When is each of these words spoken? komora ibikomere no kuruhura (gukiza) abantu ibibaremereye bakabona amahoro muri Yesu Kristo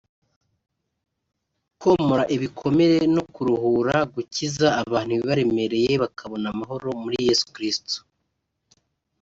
komora 1.81 2.23
ibikomere 2.35 2.99
no 3.15 3.23
kuruhura 3.33 3.95
(gukiza) 4.13 4.67
abantu 4.81 5.09
ibibaremereye 5.15 5.91
bakabona 6.03 6.45
amahoro 6.53 6.87
muri 7.03 7.17
Yesu 7.27 7.45
Kristo 7.55 7.97